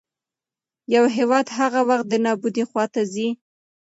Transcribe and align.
يـو 0.93 1.03
هـيواد 1.15 1.45
هـغه 1.57 1.79
وخـت 1.89 2.05
د 2.09 2.13
نـابـودۍ 2.25 2.63
خـواتـه 2.69 3.01
ځـي 3.13 3.27